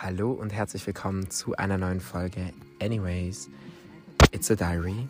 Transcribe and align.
Hallo 0.00 0.30
und 0.30 0.50
herzlich 0.50 0.86
willkommen 0.86 1.28
zu 1.28 1.56
einer 1.56 1.76
neuen 1.76 2.00
Folge. 2.00 2.52
Anyways, 2.80 3.50
it's 4.30 4.48
a 4.48 4.54
diary. 4.54 5.08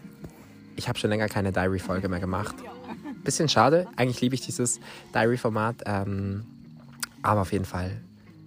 Ich 0.77 0.89
habe 0.89 0.99
schon 0.99 1.11
länger 1.11 1.29
keine 1.29 1.53
Diary-Folge 1.53 2.09
mehr 2.09 2.21
gemacht. 2.21 2.55
Bisschen 3.23 3.51
schade, 3.51 3.87
eigentlich 3.97 4.23
liebe 4.23 4.35
ich 4.35 4.41
dieses 4.41 4.81
Diary-Format. 5.13 5.83
Ähm, 5.85 6.47
aber 7.21 7.43
auf 7.43 7.53
jeden 7.53 7.67
Fall 7.67 8.01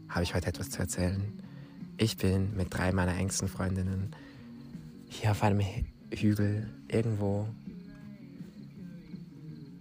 habe 0.09 0.23
ich 0.23 0.33
heute 0.33 0.47
etwas 0.47 0.71
zu 0.71 0.79
erzählen. 0.79 1.21
Ich 1.97 2.17
bin 2.17 2.57
mit 2.57 2.73
drei 2.73 2.91
meiner 2.91 3.15
engsten 3.15 3.47
Freundinnen 3.47 4.15
hier 5.09 5.29
auf 5.31 5.43
einem 5.43 5.61
Hügel 6.11 6.67
irgendwo 6.87 7.49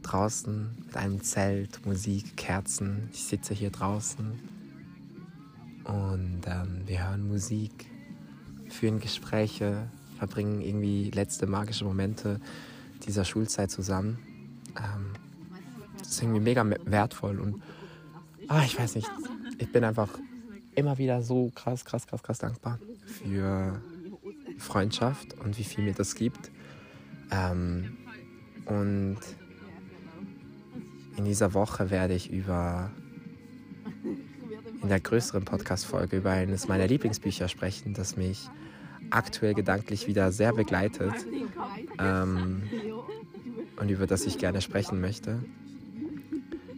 draußen 0.03 0.77
mit 0.85 0.95
einem 0.95 1.23
Zelt, 1.23 1.87
Musik, 1.87 2.37
Kerzen. 2.37 3.09
Ich 3.15 3.25
sitze 3.25 3.55
hier 3.55 3.71
draußen 3.71 4.60
und 5.85 6.43
ähm, 6.47 6.83
wir 6.87 7.09
hören 7.09 7.27
Musik, 7.29 7.87
führen 8.69 9.01
Gespräche, 9.01 9.89
verbringen 10.19 10.61
irgendwie 10.61 11.11
letzte 11.11 11.47
magische 11.47 11.85
Momente 11.85 12.41
dieser 13.07 13.25
Schulzeit 13.25 13.71
zusammen. 13.71 14.19
Ähm, 14.77 15.13
das 15.99 16.09
ist 16.09 16.23
irgendwie 16.23 16.41
mega 16.41 16.65
wertvoll 16.85 17.41
und 17.41 17.63
ah, 18.49 18.63
ich 18.65 18.79
weiß 18.79 18.97
nicht, 18.97 19.11
ich 19.59 19.71
bin 19.73 19.85
einfach 19.85 20.09
immer 20.75 20.99
wieder 20.99 21.23
so 21.23 21.51
krass, 21.55 21.85
krass, 21.85 22.07
krass, 22.07 22.23
krass 22.23 22.39
dankbar 22.39 22.79
für 23.07 23.81
Freundschaft 24.59 25.35
und 25.45 25.59
wie 25.59 25.65
viel 25.65 25.85
mir 25.85 25.95
das 25.95 26.15
gibt. 26.15 26.51
Ähm, 27.31 27.97
und 28.67 29.19
in 31.17 31.25
dieser 31.25 31.55
Woche 31.55 31.91
werde 31.91 32.15
ich 32.15 32.31
über 32.31 32.91
in 34.83 34.89
der 34.89 35.01
größeren 35.01 35.45
Podcast-Folge 35.45 36.19
über 36.19 36.31
eines 36.31 36.69
meiner 36.69 36.87
Lieblingsbücher 36.87 37.49
sprechen, 37.49 37.95
das 37.95 38.17
mich 38.17 38.49
aktuell 39.11 39.55
gedanklich 39.55 40.07
wieder 40.07 40.33
sehr 40.33 40.53
begleitet 40.53 41.13
ähm, 41.99 42.63
und 43.77 43.89
über 43.89 44.07
das 44.07 44.25
ich 44.25 44.39
gerne 44.39 44.61
sprechen 44.61 45.01
möchte. 45.01 45.43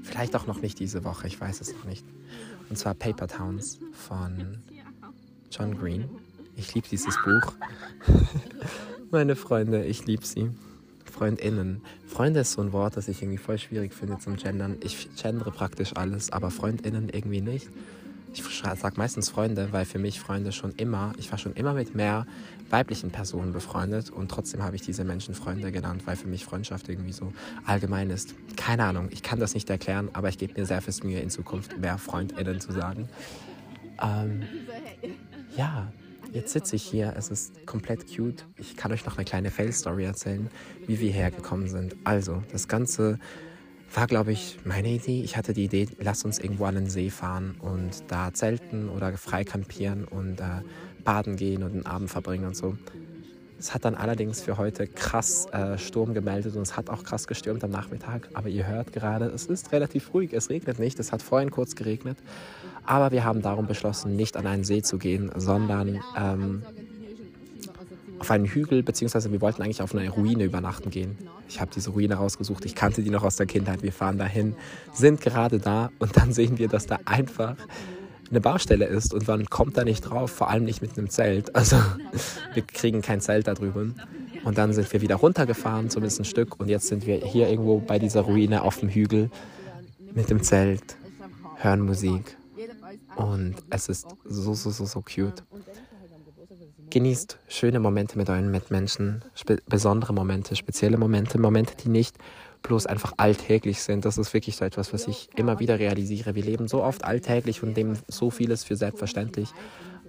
Vielleicht 0.03 0.35
auch 0.35 0.47
noch 0.47 0.61
nicht 0.61 0.79
diese 0.79 1.05
Woche, 1.05 1.27
ich 1.27 1.41
weiß 1.41 1.61
es 1.61 1.73
noch 1.73 1.85
nicht. 1.85 2.05
Und 2.69 2.77
zwar 2.77 2.95
Paper 2.95 3.29
Towns 3.29 3.79
von 3.93 4.59
John 5.51 5.79
Green. 5.79 6.09
Ich 6.57 6.75
liebe 6.75 6.89
dieses 6.89 7.17
Buch. 7.23 7.53
Meine 9.11 9.37
Freunde, 9.37 9.85
ich 9.85 10.07
liebe 10.07 10.25
sie. 10.27 10.51
FreundInnen. 11.13 11.83
Freunde 12.07 12.41
ist 12.41 12.53
so 12.53 12.63
ein 12.63 12.73
Wort, 12.73 12.97
das 12.97 13.09
ich 13.09 13.23
irgendwie 13.23 13.39
voll 13.39 13.59
schwierig 13.59 13.95
finde 13.95 14.19
zum 14.19 14.37
Gendern. 14.37 14.77
Ich 14.83 15.09
gendere 15.15 15.53
praktisch 15.53 15.95
alles, 15.95 16.33
aber 16.33 16.51
FreundInnen 16.51 17.09
irgendwie 17.11 17.41
nicht. 17.41 17.69
Ich 18.35 18.43
sage 18.43 18.95
meistens 18.97 19.29
Freunde, 19.29 19.69
weil 19.73 19.85
für 19.85 19.99
mich 19.99 20.19
Freunde 20.19 20.53
schon 20.53 20.73
immer, 20.73 21.13
ich 21.19 21.31
war 21.31 21.39
schon 21.39 21.53
immer 21.53 21.75
mit 21.75 21.95
mehr 21.95 22.27
weiblichen 22.71 23.11
Personen 23.11 23.53
befreundet 23.53 24.09
und 24.09 24.31
trotzdem 24.31 24.63
habe 24.63 24.75
ich 24.75 24.83
diese 24.83 25.05
Menschen 25.05 25.35
Freunde 25.35 25.71
genannt, 25.71 26.03
weil 26.07 26.17
für 26.17 26.29
mich 26.29 26.47
Freundschaft 26.47 26.89
irgendwie 26.89 27.13
so 27.13 27.31
allgemein 27.67 28.09
ist. 28.09 28.35
Keine 28.57 28.85
Ahnung, 28.85 29.09
ich 29.11 29.23
kann 29.23 29.39
das 29.39 29.53
nicht 29.53 29.69
erklären, 29.69 30.09
aber 30.15 30.31
ich 30.31 30.39
gebe 30.39 30.59
mir 30.59 30.65
sehr 30.65 30.81
viel 30.81 30.95
Mühe, 31.07 31.21
in 31.21 31.29
Zukunft 31.29 31.79
mehr 31.79 31.99
FreundInnen 31.99 32.61
zu 32.61 32.73
sagen. 32.73 33.11
Ähm, 34.01 34.45
ja, 35.57 35.93
Jetzt 36.33 36.53
sitze 36.53 36.77
ich 36.77 36.83
hier, 36.83 37.13
es 37.17 37.31
ist 37.31 37.67
komplett 37.67 38.07
cute. 38.07 38.47
Ich 38.57 38.75
kann 38.75 38.91
euch 38.91 39.05
noch 39.05 39.19
eine 39.19 39.27
kleine 39.27 39.51
Fail-Story 39.51 40.05
erzählen, 40.05 40.49
wie 40.87 40.99
wir 40.99 41.13
hergekommen 41.13 41.69
sind. 41.69 41.95
Also, 42.05 42.43
das 42.51 42.69
Ganze 42.69 43.19
war, 43.93 44.07
glaube 44.07 44.33
ich, 44.33 44.59
meine 44.65 44.89
Idee. 44.89 45.23
Ich 45.23 45.37
hatte 45.37 45.53
die 45.53 45.65
Idee, 45.65 45.89
lass 46.01 46.25
uns 46.25 46.39
irgendwo 46.39 46.65
an 46.65 46.77
den 46.77 46.89
See 46.89 47.11
fahren 47.11 47.57
und 47.61 48.05
da 48.09 48.33
zelten 48.33 48.89
oder 48.89 49.13
frei 49.19 49.45
campieren 49.45 50.05
und 50.05 50.41
äh, 50.41 50.63
baden 51.05 51.37
gehen 51.37 51.63
und 51.63 51.75
den 51.75 51.85
Abend 51.85 52.11
verbringen 52.11 52.47
und 52.47 52.57
so. 52.57 52.79
Es 53.63 53.73
hat 53.73 53.85
dann 53.85 53.95
allerdings 53.95 54.41
für 54.41 54.59
heute 54.59 54.89
krass 54.89 55.47
äh, 55.53 55.79
Sturm 55.79 56.15
gemeldet 56.15 56.57
und 56.57 56.63
es 56.63 56.77
hat 56.77 56.91
auch 56.91 57.05
krass 57.05 57.29
gestürmt 57.29 57.63
am 57.63 57.71
Nachmittag. 57.71 58.29
Aber 58.35 58.49
ihr 58.49 58.67
hört 58.67 58.93
gerade, 58.93 59.27
es 59.27 59.47
ist 59.47 59.71
relativ 59.71 60.13
ruhig, 60.13 60.33
es 60.33 60.51
regnet 60.51 60.81
nicht. 60.81 60.99
Es 60.99 61.13
hat 61.13 61.23
vorhin 61.23 61.53
kurz 61.53 61.77
geregnet. 61.77 62.19
Aber 62.85 63.13
wir 63.13 63.23
haben 63.23 63.41
darum 63.41 63.69
beschlossen, 63.69 64.17
nicht 64.17 64.37
an 64.37 64.49
einen 64.49 64.65
See 64.65 64.83
zu 64.83 64.99
gehen, 64.99 65.31
sondern 65.37 66.01
ähm, 66.19 66.65
auf 68.19 68.33
einen 68.33 68.47
Hügel, 68.47 68.83
beziehungsweise 68.83 69.31
wir 69.31 69.41
wollten 69.41 69.63
eigentlich 69.63 69.81
auf 69.81 69.95
eine 69.95 70.11
Ruine 70.11 70.43
übernachten 70.43 70.91
gehen. 70.91 71.17
Ich 71.49 71.61
habe 71.61 71.71
diese 71.73 71.91
Ruine 71.91 72.17
rausgesucht, 72.17 72.65
ich 72.65 72.75
kannte 72.75 73.05
die 73.05 73.11
noch 73.11 73.23
aus 73.23 73.37
der 73.37 73.47
Kindheit. 73.47 73.85
Wir 73.85 73.93
fahren 73.93 74.19
dahin, 74.19 74.57
sind 74.93 75.21
gerade 75.21 75.61
da 75.61 75.93
und 76.01 76.17
dann 76.17 76.33
sehen 76.33 76.59
wir, 76.59 76.67
dass 76.67 76.87
da 76.87 76.99
einfach 77.05 77.55
eine 78.33 78.41
Baustelle 78.41 78.87
ist 78.87 79.15
und 79.15 79.29
man 79.29 79.47
kommt 79.47 79.77
da 79.77 79.85
nicht 79.85 80.01
drauf, 80.01 80.31
vor 80.31 80.49
allem 80.51 80.65
nicht 80.65 80.83
mit 80.83 80.97
einem 80.99 81.11
Zelt. 81.11 81.55
Also 81.55 81.77
wir 82.55 82.63
kriegen 82.63 83.03
kein 83.03 83.21
Zelt 83.21 83.47
da 83.47 83.55
drüben. 83.55 83.95
Und 84.45 84.59
dann 84.59 84.73
sind 84.73 84.93
wir 84.93 85.01
wieder 85.01 85.17
runtergefahren, 85.17 85.91
zumindest 85.91 86.21
ein 86.21 86.25
Stück. 86.25 86.59
Und 86.59 86.69
jetzt 86.69 86.89
sind 86.89 87.07
wir 87.07 87.17
hier 87.19 87.49
irgendwo 87.49 87.79
bei 87.79 87.99
dieser 87.99 88.23
Ruine 88.23 88.63
auf 88.63 88.81
dem 88.81 88.89
Hügel 88.89 89.31
mit 90.15 90.31
dem 90.31 90.43
Zelt, 90.43 90.97
hören 91.57 91.83
Musik. 91.83 92.37
Und 93.17 93.57
es 93.71 93.89
ist 93.89 94.07
so, 94.25 94.55
so, 94.55 94.71
so, 94.71 94.85
so 94.85 95.03
cute. 95.03 95.45
Genießt 96.91 97.39
schöne 97.49 97.81
Momente 97.81 98.19
mit 98.19 98.29
euren 98.29 98.51
Mitmenschen, 98.51 99.23
besondere 99.67 100.13
Momente, 100.13 100.57
spezielle 100.57 100.99
Momente, 100.99 101.39
Momente, 101.39 101.75
die 101.77 101.89
nicht 101.89 102.17
bloß 102.63 102.87
einfach 102.87 103.15
alltäglich 103.17 103.83
sind. 103.83 104.05
Das 104.05 104.19
ist 104.19 104.33
wirklich 104.35 104.57
so 104.57 104.65
etwas, 104.65 104.93
was 104.93 105.09
ich 105.09 105.29
immer 105.37 105.59
wieder 105.59 105.79
realisiere. 105.79 106.35
Wir 106.35 106.45
leben 106.45 106.69
so 106.69 106.83
oft 106.83 107.05
alltäglich 107.05 107.63
und 107.63 107.77
nehmen 107.77 107.99
so 108.09 108.31
vieles 108.31 108.65
für 108.65 108.77
selbstverständlich. 108.77 109.51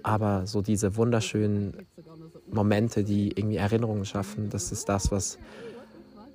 Aber 0.02 0.46
so 0.46 0.62
diese 0.62 0.96
wunderschönen 0.96 1.86
Momente, 2.50 3.04
die 3.04 3.28
irgendwie 3.28 3.56
Erinnerungen 3.56 4.04
schaffen, 4.04 4.50
das 4.50 4.70
ist 4.70 4.88
das, 4.88 5.10
was 5.10 5.38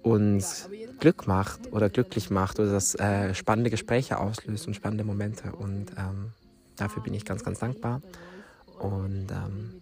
uns 0.01 0.69
Glück 0.99 1.27
macht 1.27 1.71
oder 1.71 1.89
glücklich 1.89 2.29
macht 2.29 2.59
oder 2.59 2.71
das 2.71 2.95
äh, 2.95 3.33
spannende 3.33 3.69
Gespräche 3.69 4.17
auslöst 4.19 4.67
und 4.67 4.73
spannende 4.73 5.03
Momente. 5.03 5.51
Und 5.51 5.91
ähm, 5.97 6.31
dafür 6.75 7.03
bin 7.03 7.13
ich 7.13 7.25
ganz, 7.25 7.43
ganz 7.43 7.59
dankbar. 7.59 8.01
Und 8.79 9.27
ähm, 9.31 9.81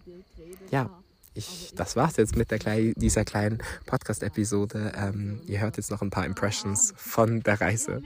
ja, 0.70 0.90
ich, 1.38 1.72
das 1.76 1.94
war's 1.94 2.16
jetzt 2.16 2.36
mit 2.36 2.50
der 2.50 2.58
dieser 2.58 3.24
kleinen 3.24 3.58
Podcast-Episode. 3.86 4.92
Ähm, 4.96 5.40
ihr 5.46 5.60
hört 5.60 5.76
jetzt 5.76 5.90
noch 5.90 6.02
ein 6.02 6.10
paar 6.10 6.26
Impressions 6.26 6.92
von 6.96 7.40
der 7.40 7.60
Reise. 7.60 8.02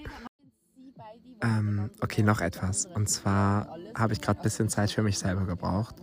Ähm, 1.41 1.91
okay, 2.00 2.22
noch 2.22 2.41
etwas. 2.43 2.87
Und 2.87 3.09
zwar 3.09 3.75
habe 3.94 4.12
ich 4.12 4.20
gerade 4.20 4.41
ein 4.41 4.43
bisschen 4.43 4.69
Zeit 4.69 4.91
für 4.91 5.03
mich 5.03 5.19
selber 5.19 5.47
gebraucht, 5.47 5.97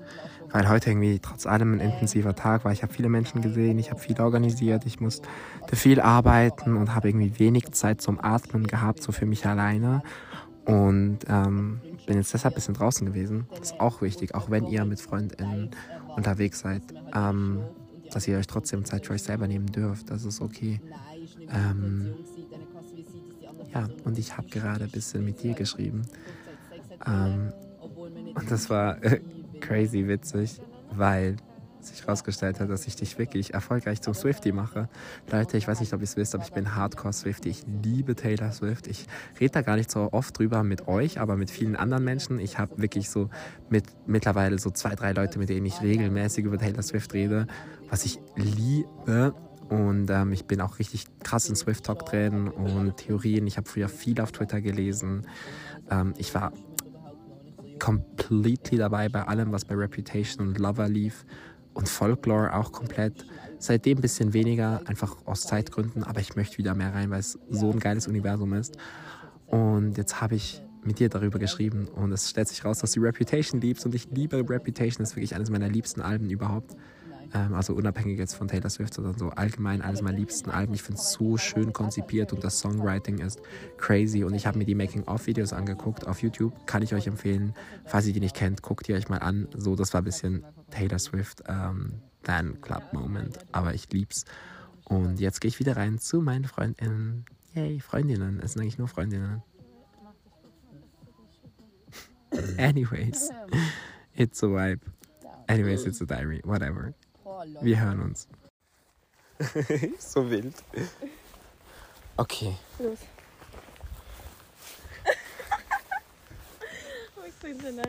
weil 0.50 0.68
heute 0.68 0.90
irgendwie 0.90 1.20
trotz 1.20 1.46
allem 1.46 1.76
ein 1.76 1.80
intensiver 1.80 2.36
Tag 2.36 2.66
war. 2.66 2.72
Ich 2.72 2.82
habe 2.82 2.92
viele 2.92 3.10
Menschen 3.10 3.42
gesehen, 3.42 3.78
ich 3.78 3.92
habe 3.92 4.00
viel 4.00 4.20
organisiert, 4.20 4.86
ich 4.86 5.00
musste 5.00 5.30
viel 5.72 6.02
arbeiten 6.02 6.76
und 6.76 6.96
habe 6.96 7.10
irgendwie 7.10 7.38
wenig 7.40 7.72
Zeit 7.72 8.02
zum 8.02 8.20
Atmen 8.20 8.66
gehabt, 8.66 9.04
so 9.04 9.12
für 9.12 9.28
mich 9.28 9.46
alleine. 9.46 10.02
Und 10.66 11.20
ähm, 11.30 11.80
bin 12.10 12.18
jetzt 12.18 12.34
deshalb 12.34 12.54
ein 12.54 12.56
bisschen 12.56 12.74
draußen 12.74 13.06
gewesen. 13.06 13.48
Das 13.52 13.72
ist 13.72 13.80
auch 13.80 14.02
wichtig, 14.02 14.34
auch 14.34 14.50
wenn 14.50 14.66
ihr 14.66 14.84
mit 14.84 15.00
FreundInnen 15.00 15.70
unterwegs 16.20 16.60
seid, 16.60 16.84
ähm, 17.16 17.64
dass 18.12 18.28
ihr 18.28 18.38
euch 18.38 18.48
trotzdem 18.48 18.86
Zeit 18.86 19.06
für 19.06 19.14
euch 19.14 19.24
selber 19.24 19.48
nehmen 19.48 19.68
dürft. 19.68 20.10
Das 20.10 20.24
ist 20.26 20.42
okay. 20.42 20.80
Ähm, 21.52 22.14
ja, 23.74 23.88
und 24.04 24.18
ich 24.18 24.38
habe 24.38 24.48
gerade 24.48 24.86
ein 24.86 24.92
bisschen 24.92 25.26
mit 25.26 25.42
dir 25.42 25.54
geschrieben. 25.54 26.04
Ähm, 27.06 27.54
und 28.36 28.52
das 28.52 28.70
war 28.70 28.98
crazy 29.60 30.08
witzig, 30.08 30.62
weil 30.92 31.38
sich 31.82 32.02
herausgestellt 32.02 32.60
hat, 32.60 32.70
dass 32.70 32.88
ich 32.88 32.96
dich 32.96 33.18
wirklich 33.18 33.54
erfolgreich 33.54 34.02
zum 34.02 34.14
Swifty 34.14 34.52
mache. 34.52 34.90
Leute, 35.32 35.58
ich 35.58 35.68
weiß 35.68 35.80
nicht, 35.80 35.94
ob 35.94 36.02
ihr 36.02 36.06
es 36.06 36.18
wisst, 36.18 36.36
aber 36.36 36.44
ich 36.44 36.52
bin 36.52 36.76
Hardcore 36.76 37.14
Swifty. 37.14 37.50
Ich 37.50 37.64
liebe 37.84 38.16
Taylor 38.16 38.52
Swift. 38.52 38.88
Ich 38.88 39.06
rede 39.40 39.52
da 39.52 39.62
gar 39.62 39.76
nicht 39.76 39.92
so 39.92 40.10
oft 40.12 40.38
drüber 40.38 40.64
mit 40.64 40.88
euch, 40.88 41.20
aber 41.20 41.38
mit 41.38 41.50
vielen 41.50 41.76
anderen 41.76 42.04
Menschen. 42.04 42.40
Ich 42.40 42.58
habe 42.58 42.82
wirklich 42.82 43.10
so 43.10 43.30
mit 43.70 43.86
mittlerweile 44.08 44.60
so 44.60 44.70
zwei, 44.70 44.96
drei 44.96 45.14
Leute, 45.14 45.40
mit 45.40 45.50
denen 45.50 45.66
ich 45.66 45.82
regelmäßig 45.82 46.46
über 46.46 46.58
Taylor 46.58 46.84
Swift 46.84 47.14
rede, 47.14 47.48
was 47.90 48.06
ich 48.06 48.20
liebe. 48.36 49.34
Und 49.70 50.10
ähm, 50.10 50.32
ich 50.32 50.46
bin 50.46 50.62
auch 50.62 50.80
richtig 50.80 51.06
krass 51.24 51.48
in 51.48 51.56
Swift 51.56 51.86
Talk 51.86 52.06
drin 52.06 52.48
und 52.48 52.98
Theorien. 52.98 53.46
Ich 53.46 53.58
habe 53.58 53.70
früher 53.70 53.88
viel 53.88 54.20
auf 54.20 54.32
Twitter 54.32 54.62
gelesen. 54.62 55.28
Ähm, 55.92 56.14
ich 56.18 56.34
war 56.34 56.52
completely 57.80 58.78
dabei 58.78 59.10
bei 59.10 59.24
allem, 59.24 59.52
was 59.52 59.66
bei 59.66 59.76
Reputation 59.76 60.48
und 60.48 60.60
Lover 60.60 60.90
lief 60.90 61.26
und 61.80 61.88
Folklore 61.88 62.54
auch 62.54 62.72
komplett. 62.72 63.26
Seitdem 63.58 63.98
ein 63.98 64.02
bisschen 64.02 64.34
weniger, 64.34 64.82
einfach 64.86 65.16
aus 65.26 65.44
Zeitgründen, 65.44 66.04
aber 66.04 66.20
ich 66.20 66.36
möchte 66.36 66.58
wieder 66.58 66.76
mehr 66.76 66.94
rein, 66.94 67.10
weil 67.10 67.20
es 67.22 67.40
so 67.50 67.72
ein 67.72 67.80
geiles 67.80 68.08
Universum 68.08 68.54
ist. 68.54 68.78
Und 69.48 69.98
jetzt 69.98 70.22
habe 70.22 70.36
ich 70.36 70.62
mit 70.84 71.00
dir 71.00 71.10
darüber 71.10 71.40
geschrieben 71.40 71.88
und 71.88 72.12
es 72.12 72.30
stellt 72.30 72.48
sich 72.48 72.64
raus, 72.64 72.80
dass 72.80 72.92
du 72.92 73.02
Reputation 73.02 73.60
liebst 73.60 73.86
und 73.86 73.96
ich 73.96 74.08
liebe 74.12 74.38
Reputation, 74.38 75.00
das 75.00 75.12
ist 75.12 75.16
wirklich 75.16 75.36
eines 75.36 75.50
meiner 75.50 75.68
liebsten 75.68 76.02
Alben 76.02 76.30
überhaupt. 76.30 76.76
Ähm, 77.34 77.54
also 77.54 77.74
unabhängig 77.74 78.18
jetzt 78.18 78.34
von 78.34 78.48
Taylor 78.48 78.70
Swift, 78.70 78.94
sondern 78.94 79.18
so 79.18 79.30
allgemein 79.30 79.82
eines 79.82 80.02
meiner 80.02 80.18
liebsten 80.18 80.50
Alben. 80.50 80.74
Ich 80.74 80.84
finde 80.84 81.00
es 81.00 81.12
so 81.12 81.38
schön 81.38 81.74
konzipiert 81.74 82.34
und 82.34 82.44
das 82.44 82.60
Songwriting 82.60 83.20
ist 83.20 83.42
crazy. 83.78 84.24
Und 84.24 84.34
ich 84.34 84.48
habe 84.48 84.58
mir 84.58 84.66
die 84.66 84.76
Making-of-Videos 84.76 85.54
angeguckt 85.54 86.08
auf 86.08 86.22
YouTube. 86.22 86.66
Kann 86.66 86.82
ich 86.82 86.94
euch 86.94 87.08
empfehlen. 87.08 87.54
Falls 87.86 88.08
ihr 88.08 88.14
die 88.14 88.20
nicht 88.20 88.36
kennt, 88.36 88.62
guckt 88.62 88.88
die 88.88 88.94
euch 88.94 89.10
mal 89.10 89.20
an. 89.20 89.48
So, 89.56 89.76
das 89.76 89.94
war 89.94 90.02
ein 90.02 90.06
bisschen 90.06 90.44
Taylor 90.70 91.00
Swift 91.00 91.44
ähm, 91.48 92.02
Fan 92.24 92.62
Club 92.62 92.94
Moment. 92.94 93.40
Aber 93.52 93.74
ich 93.74 93.92
lieb's. 93.92 94.26
Und 94.86 95.20
jetzt 95.20 95.42
gehe 95.42 95.50
ich 95.50 95.60
wieder 95.60 95.76
rein 95.78 96.00
zu 96.00 96.22
meinen 96.22 96.46
Freundinnen. 96.46 97.26
Yay, 97.54 97.80
Freundinnen. 97.80 98.40
Es 98.42 98.54
sind 98.54 98.62
eigentlich 98.62 98.78
nur 98.78 98.88
Freundinnen. 98.88 99.42
Anyways, 102.58 103.32
it's 104.16 104.44
a 104.44 104.48
vibe. 104.48 104.82
Anyways, 105.48 105.86
it's 105.86 106.02
a 106.02 106.06
diary. 106.06 106.42
Whatever. 106.44 106.94
Wir 107.62 107.80
hören 107.80 108.02
uns. 108.02 108.28
so 110.00 110.30
wild. 110.30 110.54
Okay. 112.18 112.56
Los. 112.78 113.00
Wo 117.16 117.22
sind 117.42 117.64
denn 117.64 117.78
das? 117.78 117.88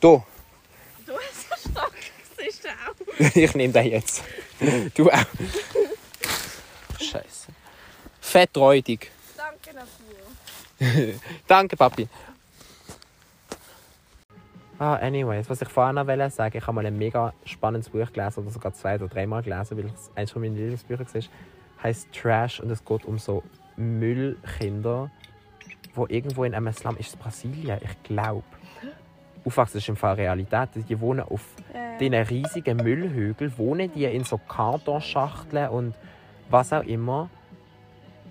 Du, 0.00 0.22
Du 1.06 1.12
hast 1.12 1.52
einen 1.52 1.60
Stock, 1.74 1.92
siehst 2.44 2.64
du 2.64 2.68
auch. 2.68 3.34
ich 3.34 3.54
nehme 3.54 3.72
den 3.72 3.86
jetzt. 3.86 4.22
Du 4.94 5.10
auch. 5.10 5.24
Scheiße. 7.00 7.52
Fetträudig. 8.20 9.10
Danke 9.36 9.78
dafür. 10.78 11.14
Danke, 11.46 11.76
Papi. 11.76 12.08
Ah, 14.78 14.96
anyways, 14.96 15.48
was 15.48 15.62
ich 15.62 15.68
vorhin 15.68 15.94
noch 15.94 16.06
wollte 16.06 16.28
sagen, 16.30 16.58
ich 16.58 16.66
habe 16.66 16.74
mal 16.74 16.84
ein 16.84 16.98
mega 16.98 17.32
spannendes 17.44 17.90
Buch 17.90 18.12
gelesen, 18.12 18.40
oder 18.40 18.50
sogar 18.50 18.74
zwei 18.74 18.96
oder 18.96 19.06
dreimal 19.06 19.42
gelesen, 19.42 19.78
weil 19.78 19.86
es 19.86 20.10
eines 20.16 20.32
von 20.32 20.42
meinen 20.42 20.56
Lieblingsbüchern 20.56 21.06
war. 21.14 21.22
heißt 21.82 22.08
Trash 22.12 22.60
und 22.60 22.70
es 22.70 22.84
geht 22.84 23.04
um 23.04 23.18
so 23.18 23.44
Müllkinder, 23.76 25.10
wo 25.94 26.06
irgendwo 26.08 26.42
in 26.44 26.54
einem 26.54 26.72
Slum, 26.72 26.96
ist 26.96 27.10
es 27.10 27.16
Brasilien, 27.16 27.78
ich 27.82 28.02
glaube. 28.02 28.42
Aufwachsen 29.44 29.78
ist 29.78 29.88
im 29.88 29.96
Fall 29.96 30.14
Realität. 30.14 30.70
Die 30.88 31.00
wohnen 31.00 31.20
auf 31.20 31.42
Äh, 31.72 31.83
diesen 32.00 32.14
riesigen 32.14 32.76
Müllhügeln, 32.78 33.56
wohnen 33.56 33.90
die 33.92 34.04
in 34.04 34.24
so 34.24 34.38
Kartonschachteln 34.38 35.68
und 35.68 35.94
was 36.50 36.72
auch 36.72 36.84
immer. 36.84 37.30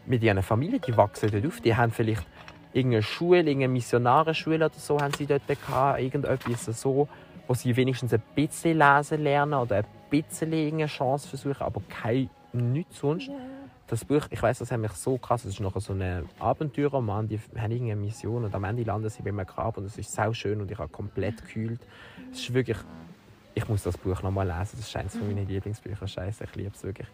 Mit 0.05 0.21
ihren 0.21 0.43
Familien, 0.43 0.81
die 0.85 0.97
wachsen 0.97 1.31
dort 1.31 1.45
auf. 1.45 1.61
Die 1.61 1.75
haben 1.75 1.91
vielleicht 1.91 2.25
irgendeine 2.73 3.03
Schule, 3.03 3.39
irgendeine 3.39 3.69
Missionarenschule 3.69 4.65
oder 4.65 4.73
so 4.75 4.99
haben 4.99 5.13
sie 5.13 5.25
dort 5.25 5.47
gehabt, 5.47 6.01
irgendetwas 6.01 6.65
so, 6.65 7.07
wo 7.47 7.53
sie 7.53 7.75
wenigstens 7.75 8.13
ein 8.13 8.21
bisschen 8.35 8.79
lesen 8.79 9.23
lernen 9.23 9.53
oder 9.53 9.77
ein 9.77 9.85
bisschen 10.09 10.51
irgendeine 10.51 10.87
Chance 10.87 11.27
versuchen, 11.27 11.61
aber 11.61 11.81
kein 11.87 12.29
nichts 12.51 12.99
sonst. 12.99 13.29
Das 13.87 14.05
Buch, 14.05 14.25
ich 14.29 14.41
weiß, 14.41 14.59
das 14.59 14.71
hat 14.71 14.79
mich 14.79 14.93
so 14.93 15.17
krass. 15.17 15.45
Es 15.45 15.53
ist 15.53 15.59
noch 15.59 15.79
so 15.79 15.93
ein 15.93 16.25
Abenteuerroman, 16.39 17.27
die 17.27 17.39
haben 17.55 17.71
irgendeine 17.71 18.01
Mission 18.01 18.45
und 18.45 18.55
am 18.55 18.63
Ende 18.63 18.83
landen 18.83 19.09
sie 19.09 19.21
bei 19.21 19.29
einem 19.29 19.45
Grab 19.45 19.77
und 19.77 19.85
es 19.85 19.97
ist 19.97 20.11
sau 20.11 20.33
schön 20.33 20.61
und 20.61 20.71
ich 20.71 20.77
habe 20.77 20.89
komplett 20.89 21.41
gekühlt. 21.43 21.81
Es 22.31 22.39
ist 22.39 22.53
wirklich, 22.53 22.77
ich 23.55 23.67
muss 23.67 23.83
das 23.83 23.97
Buch 23.97 24.21
nochmal 24.21 24.47
lesen. 24.47 24.77
Das 24.77 24.87
ist 24.87 24.95
eines 24.95 25.15
von 25.15 25.27
meinen 25.27 25.47
Lieblingsbüchern. 25.47 26.07
Scheiße, 26.07 26.43
ich 26.43 26.55
liebe 26.55 26.71
es 26.73 26.83
wirklich. 26.83 27.07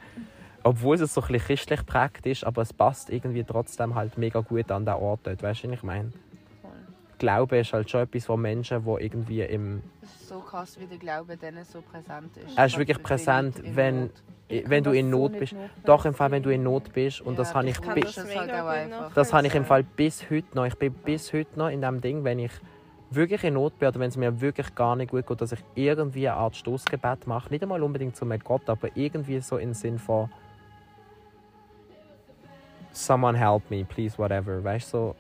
Obwohl 0.64 0.96
es 1.02 1.14
so 1.14 1.22
ein 1.22 1.28
bisschen 1.28 1.46
christlich 1.46 1.86
prägt 1.86 2.26
ist, 2.26 2.44
aber 2.44 2.62
es 2.62 2.74
passt 2.74 3.10
irgendwie 3.10 3.44
trotzdem 3.44 3.96
halt 3.96 4.18
mega 4.18 4.42
gut 4.42 4.70
an 4.72 4.86
den 4.86 4.96
Ort 4.96 5.22
dort. 5.24 5.42
Weißt 5.42 5.64
du, 5.64 5.68
was 5.70 5.76
ich 5.76 5.84
meine? 5.84 6.12
Glaube 7.18 7.58
ist 7.58 7.74
halt 7.74 7.90
schon 7.90 8.02
etwas, 8.02 8.30
wo 8.30 8.38
Menschen, 8.38 8.84
die 8.86 9.04
irgendwie 9.04 9.42
im 9.42 9.84
Das 10.02 10.10
ist 10.10 10.28
so 10.30 10.40
krass, 10.40 10.80
wie 10.80 10.86
der 10.86 10.98
Glaube 10.98 11.36
denen 11.36 11.66
so 11.66 11.82
präsent 11.82 12.36
ist. 12.38 12.58
Er 12.58 12.66
ist 12.66 12.78
wirklich 12.78 13.02
präsent, 13.04 13.62
wenn, 13.66 14.10
wenn 14.48 14.84
du 14.86 14.92
in 14.92 15.10
Not 15.10 15.38
bist. 15.38 15.54
Doch, 15.84 16.06
im 16.06 16.14
Fall, 16.14 16.32
wenn 16.32 16.44
du 16.44 16.50
in 16.50 16.64
Not 16.64 16.94
bist. 16.94 17.20
Und 17.20 17.38
das 17.38 17.50
Ja, 17.50 17.56
habe 17.56 17.68
ich, 17.70 17.76
ich 17.78 17.82
kann 17.82 17.96
bi- 17.96 18.02
das 18.02 18.16
das 18.16 18.26
mega 18.26 18.66
halt 18.66 18.92
das 19.16 19.34
habe 19.34 19.48
ich 19.48 19.54
im. 19.56 19.66
Fall 19.66 19.84
bis 19.84 20.30
heute 20.30 20.48
noch. 20.56 20.66
Ich 20.66 20.76
bin 20.76 20.94
bis 20.94 21.34
heute 21.34 21.60
noch 21.60 21.68
in 21.68 21.82
dem 21.82 22.00
Ding, 22.00 22.24
wenn 22.24 22.40
ich 22.40 22.52
wirklich 23.12 23.44
in 23.44 23.56
Not 23.56 23.78
bin 23.80 23.88
oder 23.88 24.00
wenn 24.00 24.10
es 24.10 24.18
mir 24.18 24.42
wirklich 24.42 24.74
gar 24.76 24.96
nicht 24.96 25.12
gut 25.12 25.26
geht, 25.26 25.42
dass 25.42 25.52
ich 25.52 25.64
irgendwie 25.76 26.28
eine 26.28 26.38
Art 26.38 26.56
Stoßgebet 26.56 27.28
mache. 27.28 27.50
Nicht 27.50 27.64
einmal 27.64 27.82
unbedingt 27.84 28.16
zu 28.16 28.26
einem 28.26 28.40
Gott, 28.40 28.70
aber 28.70 28.90
irgendwie 28.96 29.40
so 29.40 29.58
im 29.58 29.74
Sinn 29.74 30.00
von 30.00 30.30
Someone 32.92 33.38
help 33.38 33.70
me, 33.70 33.86
please, 33.86 34.18
whatever. 34.18 34.64
Weißt 34.64 34.94
du, 34.94 34.98
so, 34.98 35.16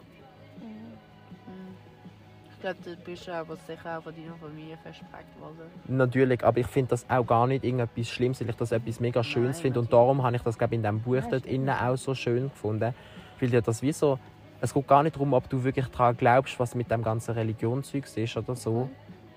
Ich 2.59 2.63
glaube, 2.63 2.79
du 2.83 2.95
bist 3.05 3.29
aber 3.29 3.55
sicher 3.55 3.97
auch 3.97 4.03
von 4.03 4.13
deiner 4.13 4.35
Familie 4.35 4.75
verspreckt 4.83 5.39
worden. 5.39 5.71
Natürlich, 5.87 6.43
aber 6.43 6.59
ich 6.59 6.67
finde 6.67 6.89
das 6.89 7.09
auch 7.09 7.25
gar 7.25 7.47
nicht 7.47 7.63
irgendetwas 7.63 8.09
Schlimmes, 8.09 8.41
weil 8.41 8.49
ich 8.49 8.55
das 8.57 8.73
etwas 8.73 8.99
mega 8.99 9.23
Schönes 9.23 9.61
finde. 9.61 9.79
Und 9.79 9.93
darum 9.93 10.21
habe 10.23 10.35
ich 10.35 10.41
das 10.41 10.57
glaube 10.57 10.75
ich, 10.75 10.79
in 10.79 10.81
diesem 10.83 10.99
Buch 10.99 11.23
dort 11.31 11.45
innen 11.45 11.69
auch 11.69 11.95
so 11.95 12.13
schön 12.13 12.49
gefunden. 12.49 12.93
Weil 13.39 13.49
dir 13.49 13.61
das 13.61 13.81
wie 13.81 13.93
so, 13.93 14.19
es 14.61 14.73
geht 14.73 14.87
gar 14.87 15.03
nicht 15.03 15.15
darum, 15.15 15.33
ob 15.33 15.49
du 15.49 15.63
wirklich 15.63 15.87
daran 15.87 16.17
glaubst, 16.17 16.59
was 16.59 16.75
mit 16.75 16.91
dem 16.91 17.03
ganzen 17.03 17.31
Religionszeug 17.31 18.05
ist 18.15 18.37
oder 18.37 18.55
so. 18.55 18.89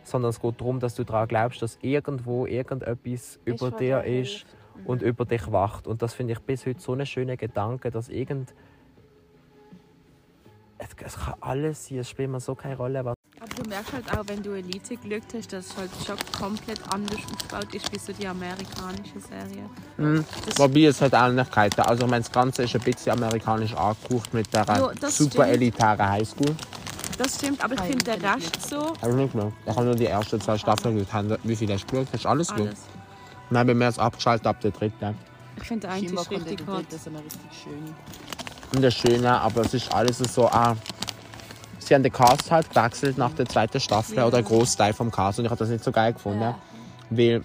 Sondern 0.04 0.30
es 0.30 0.40
geht 0.40 0.60
darum, 0.60 0.80
dass 0.80 0.94
du 0.94 1.04
daran 1.04 1.28
glaubst, 1.28 1.62
dass 1.62 1.78
irgendwo 1.80 2.46
irgendetwas 2.46 3.38
über 3.44 3.70
dir 3.70 4.02
ist 4.02 4.30
hilft. 4.30 4.46
und 4.84 5.02
über 5.02 5.24
dich 5.24 5.52
wacht. 5.52 5.86
Und 5.86 6.02
das 6.02 6.14
finde 6.14 6.32
ich 6.32 6.40
bis 6.40 6.66
heute 6.66 6.80
so 6.80 6.92
einen 6.92 7.06
schönen 7.06 7.36
Gedanke, 7.36 7.90
dass 7.90 8.08
irgend... 8.08 8.52
Es, 10.78 10.88
es 11.04 11.16
kann 11.16 11.34
alles 11.40 11.86
sein, 11.86 11.98
es 11.98 12.10
spielt 12.10 12.30
mir 12.30 12.40
so 12.40 12.56
keine 12.56 12.76
Rolle, 12.76 13.04
was 13.04 13.14
merkst 13.72 13.92
halt 13.92 14.12
auch, 14.19 14.22
wenn 14.26 14.42
du 14.42 14.52
Elite 14.52 14.96
geschaut 14.96 15.22
hast, 15.34 15.52
dass 15.52 15.66
es 15.66 15.76
halt 15.76 15.90
schon 16.06 16.16
komplett 16.38 16.80
anders 16.92 17.19
aufgebaut 17.32 17.74
ist 17.74 17.92
wie 17.92 17.98
so 17.98 18.12
die 18.12 18.26
amerikanische 18.26 19.19
Serie. 19.20 19.64
Mhm. 19.96 20.24
Das- 20.46 20.58
Wobei 20.58 20.84
es 20.84 21.00
hat 21.00 21.12
Ähnlichkeiten. 21.14 21.80
Also 21.80 22.04
ich 22.04 22.10
meine, 22.10 22.22
das 22.22 22.30
Ganze 22.32 22.64
ist 22.64 22.74
ein 22.74 22.80
bisschen 22.82 23.12
amerikanisch 23.12 23.72
angehaucht 23.74 24.32
mit 24.34 24.52
der 24.52 24.64
Ja, 24.66 24.90
das 25.00 25.16
super 25.16 25.44
stimmt. 25.44 25.48
elitären 25.48 26.08
Highschool. 26.10 26.54
Das 27.19 27.36
stimmt, 27.36 27.62
aber 27.64 27.74
ich 27.74 27.80
finde 27.80 28.12
ich 28.16 28.22
Rest 28.24 28.69
so 28.70 28.94
Habe 29.00 29.10
ich 29.10 29.14
nicht 29.16 29.34
mehr. 29.34 29.52
Ich 29.66 29.70
habe 29.75 29.84
nur 29.84 29.94
die 29.94 30.06
ersten 30.06 30.40
zwei 30.40 30.58
Staffeln 30.58 30.98
geschaut. 30.98 31.38
Wie 31.44 31.56
viele 31.56 31.75
hast 31.75 31.84
du 31.84 31.96
geschaut? 31.96 32.08
Hast 32.12 32.25
du 32.25 32.28
alles 32.28 32.48
geschaut? 32.48 32.66
alles. 32.68 32.80
Nein, 33.50 33.66
bei 33.66 33.75
mir 33.75 33.88
ist 33.88 33.98
abgeschaltet 33.98 34.46
ab 34.46 34.60
der 34.60 34.70
dritten. 34.70 35.14
Ich 35.56 35.64
finde 35.64 35.86
ist 35.88 36.30
in 36.30 36.42
richtig 36.42 36.66
hart. 36.66 36.78
dritten 36.90 36.98
so 36.98 37.10
eine 37.10 37.18
richtig 37.18 37.40
schöne. 37.62 37.94
Und 38.75 38.82
das 38.82 38.94
Schöne, 38.94 39.38
aber 39.40 39.60
es 39.62 39.75
ist 39.75 39.92
alles 39.92 40.16
so... 40.18 40.48
Ah, 40.48 40.75
sie 41.87 41.94
haben 41.94 42.02
den 42.02 42.12
Cast 42.12 42.50
halt 42.50 42.70
gewechselt 42.70 43.19
nach 43.19 43.32
der 43.34 43.46
zweiten 43.46 43.81
Staffel 43.81 44.17
Ja. 44.17 44.26
oder 44.26 44.38
ein 44.38 44.44
Großteil 44.44 44.93
vom 44.93 45.11
Cast 45.11 45.38
und 45.38 45.44
ich 45.46 45.50
habe 45.50 45.58
das 45.58 45.69
nicht 45.69 45.84
so 45.84 45.93
geil 45.93 46.12
gefunden. 46.12 46.40
Ja. 46.40 46.58
Weil 47.11 47.43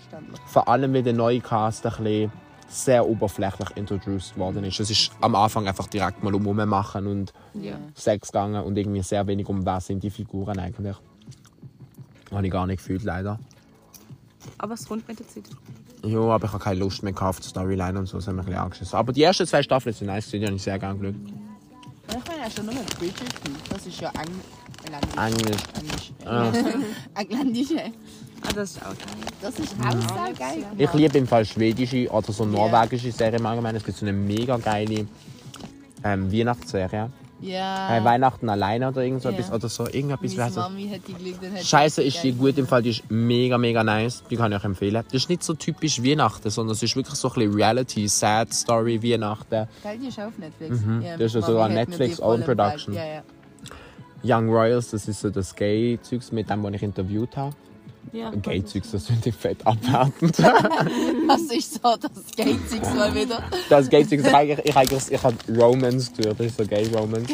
vor 0.47 0.67
allem, 0.67 0.93
weil 0.93 1.03
der 1.03 1.13
neue 1.13 1.41
Cast 1.41 1.85
ein 1.85 1.91
bisschen 2.03 2.31
sehr 2.69 3.07
oberflächlich 3.07 3.69
introduced 3.75 4.37
worden 4.37 4.63
ist. 4.65 4.79
Es 4.79 4.89
ist 4.89 5.11
am 5.21 5.35
Anfang 5.35 5.67
einfach 5.67 5.87
direkt 5.87 6.23
mal 6.23 6.33
um 6.35 6.43
machen 6.67 7.07
und 7.07 7.33
Ja. 7.53 7.75
Sex 7.95 8.31
gegangen 8.31 8.63
und 8.63 8.77
irgendwie 8.77 9.01
sehr 9.01 9.25
wenig 9.27 9.47
um 9.47 9.65
wer 9.65 9.79
sind 9.81 10.03
die 10.03 10.09
Figuren 10.09 10.59
eigentlich. 10.59 10.95
Habe 12.31 12.45
ich 12.45 12.51
gar 12.51 12.67
nicht 12.67 12.77
gefühlt, 12.79 13.03
leider. 13.03 13.39
Aber 14.57 14.73
es 14.73 14.87
kommt 14.87 15.07
mit 15.07 15.19
der 15.19 15.27
Zeit. 15.27 15.45
Ja, 16.03 16.19
aber 16.19 16.45
ich 16.45 16.53
habe 16.53 16.63
keine 16.63 16.79
Lust 16.79 17.03
mehr 17.03 17.13
gehabt 17.13 17.29
auf 17.29 17.39
die 17.39 17.47
Storyline 17.47 17.97
und 17.99 18.05
so, 18.05 18.17
hat 18.17 18.27
mich 18.27 18.29
ein 18.37 18.45
bisschen 18.45 18.55
angeschissen. 18.61 18.95
Aber 18.99 19.13
die 19.13 19.23
ersten 19.23 19.47
zwei 19.47 19.63
Staffeln 19.63 19.93
sind 19.95 20.07
nice, 20.07 20.29
die 20.29 20.45
habe 20.45 20.55
ich 20.55 20.61
sehr 20.63 20.77
gerne 20.77 20.99
geschaut. 20.99 21.15
Ja, 22.47 22.53
schon 22.55 22.65
nur 22.65 22.75
mit 22.75 22.97
Bridgerton. 22.97 23.55
Das 23.69 23.85
ist 23.85 23.99
ja 23.99 24.09
Eng 24.09 24.39
Englisch. 25.17 25.61
Englisch. 25.75 26.11
Ah. 26.25 26.53
Engländische. 27.19 27.91
Ah, 28.41 28.53
das 28.55 28.71
ist 28.71 28.81
auch 28.81 28.85
geil. 28.85 29.27
Das 29.41 29.59
ist 29.59 29.75
auch 29.83 30.15
sehr 30.15 30.33
geil. 30.33 30.65
Ich 30.77 30.93
liebe 30.93 31.17
im 31.17 31.27
Fall 31.27 31.43
schwedische 31.43 32.09
oder 32.09 32.31
so 32.31 32.45
norwegische 32.45 33.11
Serien 33.11 33.41
im 33.41 33.45
Allgemeinen. 33.45 33.75
Es 33.75 33.83
gibt 33.83 33.97
so 33.97 34.05
eine 34.05 34.13
mega 34.13 34.55
geile 34.55 35.07
ähm, 36.05 36.31
Weihnachtsserie. 36.31 37.11
Ja. 37.39 37.97
Äh, 37.97 38.03
Weihnachten 38.03 38.49
alleine 38.49 38.87
oder 38.89 39.03
irgend 39.03 39.21
so 39.21 39.29
Ja. 39.29 39.53
oder 39.53 39.69
so. 39.69 39.85
Irgendetwas, 39.85 40.35
wie 40.35 40.41
heißt? 40.41 40.55
Mami 40.55 40.89
hat 40.89 41.01
die 41.07 41.13
geliebt 41.13 41.39
hat 41.43 41.63
Scheiße 41.63 42.01
ist 42.01 42.23
die 42.23 42.33
gut 42.33 42.57
im 42.57 42.65
Fall, 42.65 42.81
die 42.81 42.89
ist 42.89 43.03
mega, 43.09 43.57
mega 43.57 43.83
nice. 43.83 44.23
Die 44.29 44.35
kann 44.37 44.51
ich 44.51 44.57
euch 44.57 44.63
empfehlen. 44.63 45.03
Das 45.05 45.13
ist 45.13 45.29
nicht 45.29 45.43
so 45.43 45.53
typisch 45.53 46.03
Weihnachten, 46.03 46.49
sondern 46.49 46.73
es 46.73 46.81
ist 46.83 46.95
wirklich 46.95 47.15
so 47.15 47.27
ein 47.29 47.33
bisschen 47.35 47.53
Reality, 47.53 48.07
Sad 48.07 48.53
Story, 48.53 49.01
Weihnachten. 49.03 49.67
Geil, 49.83 49.99
die 50.01 50.07
ist 50.07 50.19
auf 50.19 50.37
Netflix. 50.37 50.81
Mhm. 50.81 51.01
Ja, 51.03 51.17
Das 51.17 51.35
ist 51.35 51.41
Mami 51.41 51.45
sogar 51.53 51.69
Netflix 51.69 52.19
Own 52.19 52.41
Production. 52.43 52.93
Ja, 52.95 53.05
ja. 53.05 53.21
Young 54.23 54.49
Royals, 54.49 54.89
das 54.89 55.07
ist 55.07 55.21
so 55.21 55.29
das 55.29 55.55
Gay-Zeugs, 55.55 56.31
mit 56.31 56.49
dem, 56.49 56.63
was 56.63 56.73
ich 56.73 56.83
interviewt 56.83 57.37
habe. 57.37 57.55
Ja. 58.13 58.31
Gay-Zeugs, 58.31 58.91
das 58.91 59.05
finde 59.07 59.29
ich 59.29 59.35
fett 59.35 59.57
abwertend. 59.65 60.37
Das 61.27 61.41
ist 61.51 61.73
so 61.73 61.79
das 61.97 62.11
Geizig 62.35 62.81
mal 62.95 63.13
wieder. 63.13 63.43
das 63.69 63.89
Gay-Zeugs, 63.89 64.23
ich, 64.25 64.33
eigentlich- 64.33 64.65
ich, 64.65 64.75
eigentlich- 64.75 65.11
ich 65.11 65.21
habe 65.23 65.35
Romance 65.55 66.11
gehört, 66.15 66.39
das 66.39 66.47
ist 66.47 66.57
so 66.57 66.65
Gay-Romance. 66.65 67.29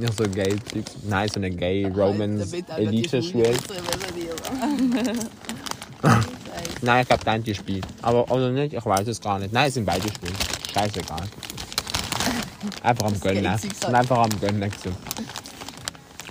Ja, 0.00 0.12
so 0.12 0.24
Gay-Zeugs. 0.24 0.92
Nein, 1.08 1.28
so 1.28 1.36
eine 1.40 1.50
Gay-Romance-Elite-Schule. 1.50 3.54
Nein, 6.82 7.02
ich 7.02 7.08
glaube, 7.08 7.24
der 7.24 7.38
die 7.38 7.54
spielt. 7.54 7.86
Aber 8.02 8.30
oder 8.30 8.50
nicht, 8.50 8.74
ich 8.74 8.84
weiß 8.84 9.06
es 9.08 9.20
gar 9.20 9.38
nicht. 9.38 9.52
Nein, 9.52 9.68
es 9.68 9.74
sind 9.74 9.84
beide 9.86 10.06
Spiele. 10.08 10.32
Scheißegal. 10.72 11.22
Einfach 12.82 13.06
am 13.06 13.20
Gönnen. 13.20 13.46
einfach 13.92 14.18
am 14.18 14.40
Gönnen. 14.40 14.70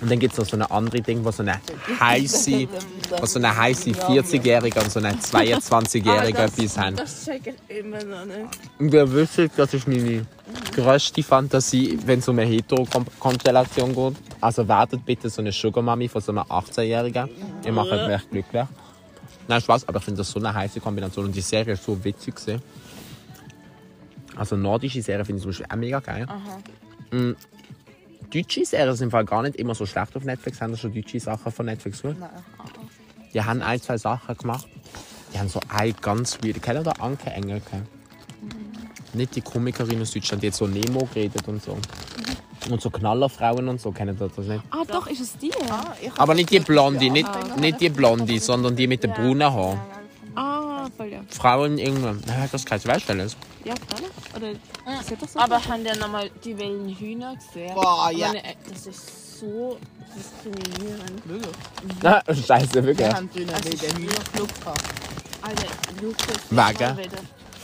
Und 0.02 0.12
dann 0.12 0.20
gibt 0.20 0.34
es 0.34 0.40
noch 0.40 0.46
so 0.46 0.58
eine 0.58 0.70
andere 0.72 1.02
Ding, 1.02 1.24
wo 1.24 1.32
so 1.32 1.42
eine 1.42 1.60
heiße, 2.00 2.68
wo 3.20 3.26
so 3.26 3.40
eine 3.40 3.56
heiße 3.56 3.92
40-Jährige 3.92 4.82
und 4.82 4.92
so 4.92 5.00
eine 5.00 5.14
22-Jährige 5.14 6.38
Ah, 6.40 6.46
das- 6.48 6.58
etwas 6.58 6.78
haben. 6.78 6.96
Das 6.98 7.26
check 7.26 7.54
ich 7.70 7.78
immer 7.78 8.04
noch 8.04 8.26
nicht. 8.26 8.40
Und 8.78 8.94
ihr 8.94 9.12
wisst, 9.12 9.40
das 9.56 9.74
ist 9.74 9.88
meine 9.88 10.26
grösste 10.74 11.24
Fantasie, 11.24 11.98
wenn 12.06 12.20
es 12.20 12.28
um 12.28 12.38
eine 12.38 12.50
Hetero-Konstellation 12.50 13.96
geht. 13.96 14.18
Also 14.42 14.68
werdet 14.68 15.06
bitte 15.06 15.30
so 15.30 15.42
eine 15.42 15.52
Sugar 15.54 15.82
Mami 15.82 16.10
von 16.10 16.22
so 16.22 16.32
einer 16.34 16.46
18-Jährigen. 16.46 17.30
Ihr 17.66 17.72
macht 17.72 17.92
mich 17.92 18.02
echt 18.10 18.30
glücklich. 18.32 18.64
Nein, 19.48 19.62
Spaß, 19.62 19.88
aber 19.88 20.00
ich 20.00 20.04
finde 20.06 20.18
das 20.20 20.30
so 20.32 20.40
eine 20.40 20.54
heiße 20.54 20.82
Kombination 20.82 21.26
und 21.26 21.36
die 21.36 21.42
Serie 21.42 21.74
ist 21.74 21.84
so 21.86 22.04
witzig. 22.04 22.36
gewesen. 22.36 22.62
Also 24.36 24.58
nordische 24.58 25.02
Serie 25.02 25.24
finde 25.24 25.38
ich 25.38 25.44
zum 25.44 25.52
Beispiel 25.52 25.68
auch 25.72 25.76
mega 25.78 26.00
geil. 26.00 26.28
Mm, 27.12 27.32
Deutsche 28.34 28.66
Serien 28.66 28.96
sind 28.96 29.06
im 29.08 29.12
Fall 29.12 29.26
gar 29.26 29.42
nicht 29.42 29.56
immer 29.56 29.76
so 29.76 29.86
schlecht 29.86 30.16
auf 30.16 30.24
Netflix. 30.24 30.62
Haben 30.62 30.72
da 30.72 30.78
schon 30.78 30.94
deutsche 30.94 31.20
Sachen 31.20 31.52
von 31.52 31.66
Netflix 31.66 32.02
geschaut? 32.02 32.20
Nein. 32.20 32.30
Die 33.34 33.42
haben 33.42 33.62
ein, 33.62 33.82
zwei 33.82 33.98
Sachen 33.98 34.38
gemacht. 34.38 34.68
Die 35.34 35.40
haben 35.40 35.50
so 35.50 35.60
ein 35.70 35.94
ganz 36.02 36.38
weird. 36.44 36.62
Kennt 36.62 36.80
ihr 36.80 36.84
da 36.84 36.92
Anke 36.94 37.30
Engelke? 37.30 37.82
Nicht 39.14 39.36
die 39.36 39.42
Komikerin 39.42 40.02
aus 40.02 40.12
Deutschland, 40.12 40.44
die 40.44 40.48
hat 40.48 40.56
so 40.56 40.68
Nemo 40.68 41.06
geredet 41.14 41.48
und 41.48 41.64
so. 41.64 41.78
Und 42.70 42.82
so 42.82 42.90
Knallerfrauen 42.90 43.68
und 43.68 43.80
so, 43.80 43.92
kennt 43.92 44.20
ihr 44.20 44.28
das 44.28 44.38
nicht? 44.46 44.64
Ah, 44.72 44.84
doch, 44.88 45.08
ist 45.08 45.20
es 45.22 45.38
die? 45.38 45.52
Ah, 45.70 45.94
Aber 46.18 46.34
nicht 46.34 46.50
die 46.50 46.56
ja 46.58 46.90
nicht, 46.90 47.28
angefangen. 47.28 47.62
nicht 47.62 47.82
die 47.82 47.90
Blonde, 47.90 48.40
sondern 48.40 48.76
die 48.76 48.88
mit 48.88 49.04
den 49.04 49.12
braunen 49.12 49.54
Haaren. 49.54 49.80
Ah, 50.36 50.88
voll 50.98 51.08
ja. 51.08 51.20
Frauen 51.30 51.78
irgendwann. 51.78 52.22
Das 52.52 52.66
kann 52.66 52.78
ich 52.80 52.88
weißt 52.88 53.10
du 53.10 53.16
das? 53.16 53.38
Ja, 53.64 53.74
klar. 53.76 54.05
Oder 54.36 54.52
ist 54.52 55.10
ja 55.10 55.16
doch 55.16 55.28
so? 55.28 55.40
Aber 55.40 55.64
haben 55.64 55.84
die 55.84 55.98
nochmal 55.98 56.30
die 56.44 56.58
wilden 56.58 56.90
Hühner 56.90 57.36
gesehen? 57.36 57.74
Boah, 57.74 58.12
ja. 58.12 58.28
Meine, 58.28 58.42
Das 58.70 58.86
ist 58.88 59.40
so 59.40 59.78
diskriminierend. 60.16 61.28
Wirklich? 61.28 61.56
Na, 62.02 62.22
scheiße, 62.28 62.74
wirklich. 62.84 62.98
Wir 63.00 63.14
haben 63.14 63.30
früher 63.30 63.48
wegen 63.48 63.98
Hühnerflug 63.98 64.60
gehabt. 64.60 64.84
Alter, 65.42 65.68
Lukas. 66.02 66.52
Wieder. 66.52 66.98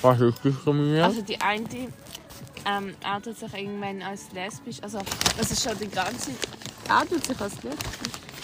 Was 0.02 0.20
ist 0.20 0.44
diskriminiert? 0.44 1.04
Also 1.04 1.22
die 1.22 1.40
eine 1.42 1.66
ähm, 2.66 2.96
outet 3.04 3.38
sich 3.38 3.54
irgendwann 3.54 4.02
als 4.02 4.32
lesbisch. 4.32 4.78
Also 4.82 5.00
das 5.38 5.52
ist 5.52 5.64
schon 5.64 5.78
die 5.78 5.88
ganze... 5.88 6.32
Ah, 6.88 7.04
tut 7.06 7.26
sich 7.26 7.40
als 7.40 7.62
Lied. 7.64 7.78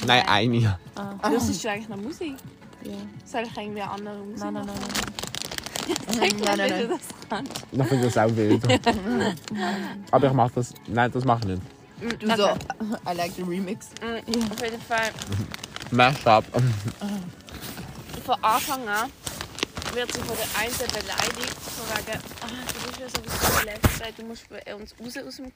Nein, 0.06 0.24
eine. 0.28 0.80
Das 1.22 1.50
ist 1.50 1.64
ja 1.64 1.72
eigentlich 1.72 1.90
noch 1.90 1.98
Musik. 1.98 2.36
Ja. 2.84 2.94
Soll 3.26 3.44
ich 3.44 3.58
irgendwie 3.58 3.82
eine 3.82 3.92
andere 3.92 4.16
Musik 4.18 4.44
Nein, 4.44 4.54
nein, 4.54 4.66
nein, 4.66 4.76
nein. 4.80 5.28
Zeig 6.18 6.40
mal, 6.40 6.58
Nein, 6.58 6.58
nein, 6.58 6.70
nein. 6.70 6.90
das 6.90 7.00
kannst. 7.30 7.52
Ich 7.72 7.84
finde 7.88 8.06
das 8.06 8.18
auch 8.18 8.36
wild. 8.36 8.64
Aber 10.12 10.28
ich 10.28 10.34
mache 10.34 10.52
das. 10.56 10.74
Nein, 10.88 11.12
das 11.12 11.24
mache 11.26 11.40
ich 11.42 11.48
nicht. 11.48 11.62
Du 12.22 12.36
so, 12.38 12.50
I 13.10 13.14
like 13.16 13.32
the 13.36 13.42
remix. 13.44 13.88
Mm, 14.02 14.52
Auf 14.52 14.62
jeden 14.62 14.82
Fall, 14.82 15.10
Mashup. 15.92 16.46
von 18.24 18.44
Anfang 18.44 18.88
an 18.88 19.10
wird 19.94 20.12
sie 20.14 20.20
von 20.20 20.36
der 20.38 20.62
einen 20.62 20.76
beleidigt, 20.78 21.56
von 21.58 21.88
wegen, 21.98 22.20
ah, 22.42 22.48
du 22.68 22.88
bist 22.88 23.00
ja 23.00 23.08
sowieso 23.10 23.58
eine 23.62 23.72
Lesbe, 23.72 24.14
du 24.22 24.26
musst 24.28 24.50
bei 24.50 24.76
uns 24.76 24.94
raus 25.00 25.26
aus 25.28 25.36
dem 25.38 25.52